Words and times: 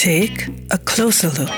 Take 0.00 0.48
a 0.70 0.78
closer 0.78 1.28
look. 1.36 1.50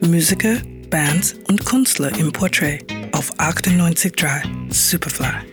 Musiker, 0.00 0.56
Bands 0.90 1.36
und 1.46 1.64
Künstler 1.64 2.10
im 2.18 2.32
Portrait 2.32 2.84
auf 3.12 3.32
98.3 3.38 4.42
Superfly. 4.68 5.49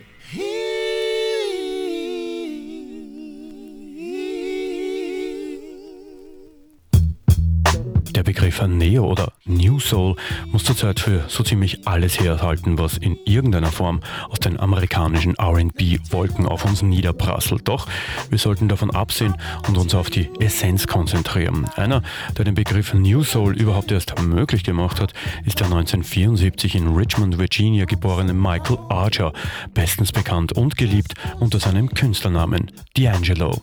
Der 8.18 8.24
Begriff 8.24 8.60
Neo 8.66 9.04
oder 9.04 9.32
New 9.44 9.78
Soul 9.78 10.16
muss 10.50 10.64
zurzeit 10.64 10.98
für 10.98 11.26
so 11.28 11.44
ziemlich 11.44 11.86
alles 11.86 12.18
herhalten, 12.18 12.76
was 12.76 12.98
in 12.98 13.16
irgendeiner 13.24 13.70
Form 13.70 14.00
aus 14.28 14.40
den 14.40 14.58
amerikanischen 14.58 15.36
RB-Wolken 15.40 16.44
auf 16.44 16.64
uns 16.64 16.82
niederprasselt. 16.82 17.68
Doch 17.68 17.86
wir 18.28 18.38
sollten 18.38 18.68
davon 18.68 18.90
absehen 18.90 19.36
und 19.68 19.78
uns 19.78 19.94
auf 19.94 20.10
die 20.10 20.28
Essenz 20.40 20.88
konzentrieren. 20.88 21.70
Einer, 21.76 22.02
der 22.36 22.44
den 22.44 22.56
Begriff 22.56 22.92
New 22.92 23.22
Soul 23.22 23.56
überhaupt 23.56 23.92
erst 23.92 24.20
möglich 24.20 24.64
gemacht 24.64 25.00
hat, 25.00 25.12
ist 25.46 25.60
der 25.60 25.66
1974 25.66 26.74
in 26.74 26.88
Richmond, 26.88 27.38
Virginia 27.38 27.84
geborene 27.84 28.32
Michael 28.32 28.78
Archer, 28.88 29.32
bestens 29.74 30.10
bekannt 30.10 30.54
und 30.54 30.76
geliebt 30.76 31.14
unter 31.38 31.60
seinem 31.60 31.88
Künstlernamen 31.88 32.72
D'Angelo. 32.96 33.60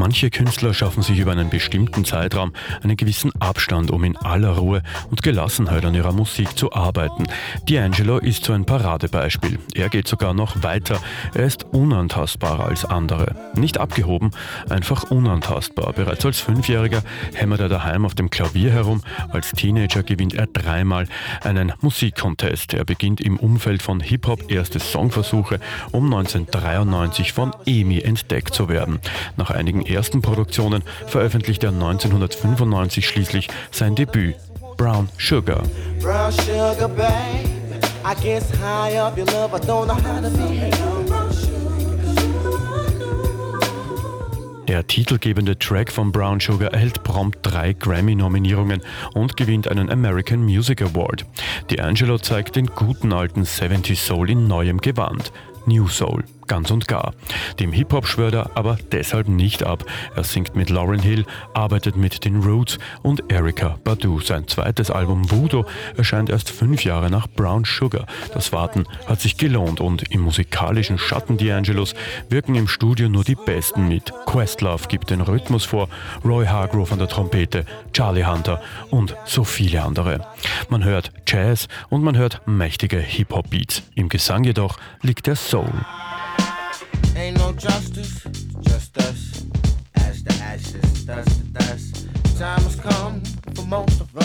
Manche 0.00 0.30
Künstler 0.30 0.72
schaffen 0.72 1.02
sich 1.02 1.18
über 1.18 1.32
einen 1.32 1.50
bestimmten 1.50 2.06
Zeitraum 2.06 2.54
einen 2.82 2.96
gewissen 2.96 3.32
Abstand, 3.38 3.90
um 3.90 4.02
in 4.02 4.16
aller 4.16 4.52
Ruhe 4.52 4.82
und 5.10 5.22
Gelassenheit 5.22 5.84
an 5.84 5.94
ihrer 5.94 6.12
Musik 6.12 6.56
zu 6.56 6.72
arbeiten. 6.72 7.24
D'Angelo 7.68 8.16
ist 8.16 8.46
so 8.46 8.54
ein 8.54 8.64
Paradebeispiel. 8.64 9.58
Er 9.74 9.90
geht 9.90 10.08
sogar 10.08 10.32
noch 10.32 10.62
weiter. 10.62 11.02
Er 11.34 11.44
ist 11.44 11.64
unantastbarer 11.64 12.64
als 12.64 12.86
andere. 12.86 13.34
Nicht 13.54 13.76
abgehoben, 13.76 14.30
einfach 14.70 15.10
unantastbar. 15.10 15.92
Bereits 15.92 16.24
als 16.24 16.40
Fünfjähriger 16.40 17.02
hämmert 17.34 17.60
er 17.60 17.68
daheim 17.68 18.06
auf 18.06 18.14
dem 18.14 18.30
Klavier 18.30 18.70
herum. 18.70 19.02
Als 19.28 19.52
Teenager 19.52 20.02
gewinnt 20.02 20.32
er 20.32 20.46
dreimal 20.46 21.08
einen 21.44 21.74
Musikcontest. 21.82 22.72
Er 22.72 22.86
beginnt 22.86 23.20
im 23.20 23.36
Umfeld 23.36 23.82
von 23.82 24.00
Hip-Hop 24.00 24.50
erste 24.50 24.80
Songversuche, 24.80 25.60
um 25.92 26.06
1993 26.06 27.34
von 27.34 27.54
EMI 27.66 28.00
entdeckt 28.00 28.54
zu 28.54 28.70
werden. 28.70 28.98
Nach 29.36 29.50
einigen 29.50 29.90
Produktionen 30.22 30.82
veröffentlichte 31.06 31.66
er 31.66 31.72
1995 31.72 33.06
schließlich 33.06 33.48
sein 33.70 33.94
Debüt 33.94 34.36
Brown 34.76 35.08
Sugar. 35.18 35.62
Brown 36.00 36.32
sugar 36.32 36.74
der 44.70 44.86
titelgebende 44.86 45.58
Track 45.58 45.90
von 45.90 46.12
Brown 46.12 46.38
Sugar 46.38 46.72
erhält 46.72 47.02
prompt 47.02 47.40
drei 47.42 47.72
Grammy-Nominierungen 47.72 48.82
und 49.14 49.36
gewinnt 49.36 49.66
einen 49.66 49.90
American 49.90 50.44
Music 50.44 50.80
Award. 50.80 51.26
D'Angelo 51.68 52.22
zeigt 52.22 52.54
den 52.54 52.66
guten 52.66 53.12
alten 53.12 53.44
70 53.44 54.00
Soul 54.00 54.30
in 54.30 54.46
neuem 54.46 54.80
Gewand. 54.80 55.32
New 55.66 55.88
Soul 55.88 56.22
ganz 56.50 56.72
und 56.72 56.88
gar. 56.88 57.14
Dem 57.60 57.70
Hip-Hop 57.70 58.08
schwört 58.08 58.34
er 58.34 58.56
aber 58.56 58.76
deshalb 58.90 59.28
nicht 59.28 59.62
ab. 59.62 59.84
Er 60.16 60.24
singt 60.24 60.56
mit 60.56 60.68
Lauryn 60.68 60.98
Hill, 60.98 61.24
arbeitet 61.54 61.94
mit 61.94 62.24
den 62.24 62.42
Roots 62.42 62.76
und 63.02 63.30
Erika 63.30 63.78
Badu. 63.84 64.18
Sein 64.18 64.48
zweites 64.48 64.90
Album 64.90 65.30
Voodoo 65.30 65.64
erscheint 65.96 66.28
erst 66.28 66.50
fünf 66.50 66.82
Jahre 66.84 67.08
nach 67.08 67.28
Brown 67.28 67.62
Sugar. 67.64 68.04
Das 68.34 68.52
Warten 68.52 68.84
hat 69.06 69.20
sich 69.20 69.36
gelohnt 69.36 69.80
und 69.80 70.10
im 70.10 70.22
musikalischen 70.22 70.98
Schatten 70.98 71.38
D'Angelos 71.38 71.94
wirken 72.30 72.56
im 72.56 72.66
Studio 72.66 73.08
nur 73.08 73.22
die 73.22 73.36
Besten 73.36 73.86
mit. 73.86 74.12
Questlove 74.26 74.88
gibt 74.88 75.10
den 75.10 75.20
Rhythmus 75.20 75.64
vor, 75.64 75.88
Roy 76.24 76.46
Hargrove 76.46 76.90
an 76.90 76.98
der 76.98 77.06
Trompete, 77.06 77.64
Charlie 77.92 78.24
Hunter 78.24 78.60
und 78.90 79.14
so 79.24 79.44
viele 79.44 79.84
andere. 79.84 80.26
Man 80.68 80.82
hört 80.82 81.12
Jazz 81.28 81.68
und 81.90 82.02
man 82.02 82.16
hört 82.16 82.42
mächtige 82.46 82.98
Hip-Hop-Beats. 82.98 83.84
Im 83.94 84.08
Gesang 84.08 84.42
jedoch 84.42 84.78
liegt 85.02 85.28
der 85.28 85.36
Soul. 85.36 85.70
Justice, 87.60 88.24
just 88.62 88.96
us. 88.96 89.44
As 89.96 90.24
the 90.24 90.32
ashes, 90.42 91.04
dust 91.04 91.28
to 91.28 91.44
dust. 91.52 92.08
Time 92.38 92.62
has 92.62 92.76
come 92.76 93.20
for 93.54 93.66
most 93.66 94.00
of 94.00 94.16
us. 94.16 94.19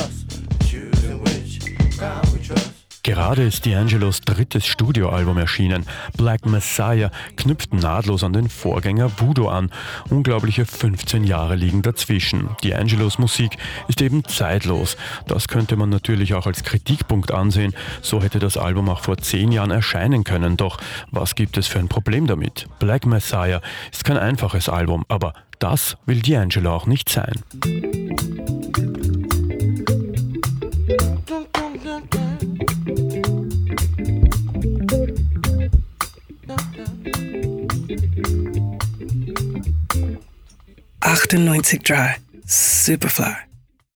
Gerade 3.15 3.43
ist 3.43 3.65
D'Angelos 3.65 4.25
drittes 4.25 4.65
Studioalbum 4.65 5.37
erschienen. 5.37 5.85
Black 6.17 6.45
Messiah 6.45 7.11
knüpft 7.37 7.73
nahtlos 7.73 8.25
an 8.25 8.33
den 8.33 8.49
Vorgänger 8.49 9.09
Voodoo 9.17 9.47
an. 9.47 9.71
Unglaubliche 10.09 10.65
15 10.65 11.23
Jahre 11.23 11.55
liegen 11.55 11.81
dazwischen. 11.81 12.49
D'Angelos 12.61 13.21
Musik 13.21 13.57
ist 13.87 14.01
eben 14.01 14.25
zeitlos. 14.25 14.97
Das 15.27 15.47
könnte 15.47 15.77
man 15.77 15.89
natürlich 15.89 16.33
auch 16.33 16.45
als 16.45 16.65
Kritikpunkt 16.65 17.31
ansehen. 17.31 17.73
So 18.01 18.21
hätte 18.21 18.39
das 18.39 18.57
Album 18.57 18.89
auch 18.89 18.99
vor 18.99 19.17
10 19.17 19.53
Jahren 19.53 19.71
erscheinen 19.71 20.25
können. 20.25 20.57
Doch 20.57 20.77
was 21.09 21.35
gibt 21.35 21.55
es 21.55 21.67
für 21.67 21.79
ein 21.79 21.87
Problem 21.87 22.27
damit? 22.27 22.67
Black 22.79 23.05
Messiah 23.05 23.61
ist 23.93 24.03
kein 24.03 24.17
einfaches 24.17 24.67
Album, 24.67 25.05
aber 25.07 25.33
das 25.59 25.95
will 26.05 26.19
D'Angelo 26.19 26.71
auch 26.71 26.85
nicht 26.85 27.07
sein. 27.07 27.31
98 41.45 41.83
Dry. 41.83 42.17
Superfly. 42.45 43.54